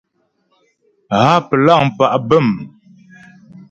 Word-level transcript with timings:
Há 1.19 1.25
plâŋ 1.47 1.81
pá' 1.97 2.17
bə̂m. 2.27 2.47